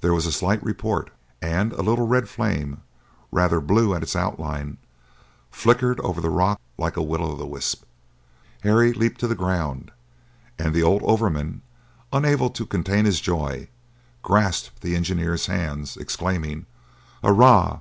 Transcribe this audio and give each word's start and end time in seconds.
There 0.00 0.14
was 0.14 0.24
a 0.24 0.32
slight 0.32 0.64
report; 0.64 1.10
and 1.42 1.74
a 1.74 1.82
little 1.82 2.06
red 2.06 2.30
flame, 2.30 2.80
rather 3.30 3.60
blue 3.60 3.94
at 3.94 4.02
its 4.02 4.16
outline, 4.16 4.78
flickered 5.50 6.00
over 6.00 6.18
the 6.18 6.30
rock 6.30 6.58
like 6.78 6.96
a 6.96 7.02
Will 7.02 7.22
o' 7.22 7.36
the 7.36 7.44
Wisp. 7.44 7.84
Harry 8.62 8.94
leaped 8.94 9.20
to 9.20 9.28
the 9.28 9.34
ground, 9.34 9.90
and 10.58 10.72
the 10.74 10.82
old 10.82 11.02
overman, 11.02 11.60
unable 12.10 12.48
to 12.48 12.64
contain 12.64 13.04
his 13.04 13.20
joy, 13.20 13.68
grasped 14.22 14.80
the 14.80 14.96
engineer's 14.96 15.44
hands, 15.44 15.98
exclaiming, 15.98 16.64
"Hurrah! 17.22 17.80